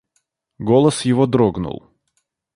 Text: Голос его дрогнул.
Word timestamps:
Голос 0.57 1.05
его 1.05 1.27
дрогнул. 1.27 1.85